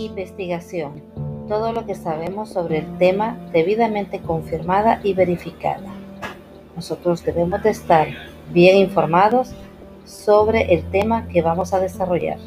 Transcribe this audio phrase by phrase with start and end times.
[0.00, 1.02] Investigación.
[1.46, 5.92] Todo lo que sabemos sobre el tema debidamente confirmada y verificada.
[6.74, 8.08] Nosotros debemos de estar
[8.50, 9.50] bien informados
[10.06, 12.38] sobre el tema que vamos a desarrollar.